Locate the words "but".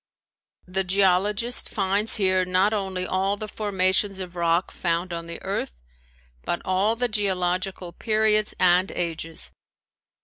6.41-6.59